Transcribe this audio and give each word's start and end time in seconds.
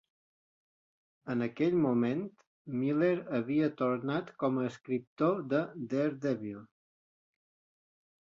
En 1.33 1.45
aquell 1.47 1.75
moment, 1.81 2.23
Miller 2.83 3.11
havia 3.39 3.69
tornat 3.83 4.33
com 4.45 4.57
a 4.61 4.65
escriptor 4.69 5.45
de 5.51 5.59
"Daredevil". 5.91 6.65